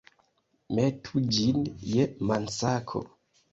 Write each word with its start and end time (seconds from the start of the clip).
Metu 0.77 1.21
ĝin 1.37 1.61
je 1.93 2.09
mansako. 2.33 3.07